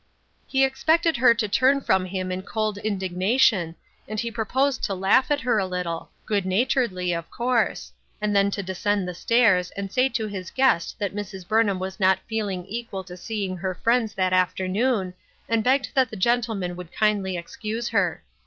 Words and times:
He 0.47 0.63
expected 0.65 1.15
her 1.17 1.35
to 1.35 1.47
turn 1.47 1.79
from 1.79 2.05
him 2.05 2.31
in 2.31 2.41
cold 2.41 2.79
indig 2.83 3.11
nation, 3.11 3.75
and 4.07 4.19
he 4.19 4.31
proposed 4.31 4.81
to 4.85 4.95
laugh 4.95 5.29
at 5.29 5.41
her 5.41 5.59
a 5.59 5.67
little 5.67 6.09
—■ 6.23 6.25
good 6.25 6.43
naturedly, 6.43 7.13
of 7.13 7.29
course— 7.29 7.93
and 8.19 8.35
then 8.35 8.49
to 8.49 8.63
descend 8.63 9.07
the 9.07 9.13
stairs 9.13 9.69
and 9.77 9.91
say 9.91 10.09
to 10.09 10.25
his 10.25 10.49
guest 10.49 10.97
that 10.97 11.13
Mrs. 11.13 11.47
Burnham 11.47 11.77
was 11.77 11.99
not 11.99 12.17
feeling 12.27 12.65
equal 12.65 13.03
to 13.03 13.15
seeing 13.15 13.57
her 13.57 13.75
friends 13.75 14.15
that 14.15 14.33
afternoon, 14.33 15.13
and 15.47 15.63
begged 15.63 15.91
that 15.93 16.09
the 16.09 16.15
gentleman 16.15 16.75
would 16.75 16.91
kindly 16.91 17.37
excuse 17.37 17.89
her. 17.89 18.23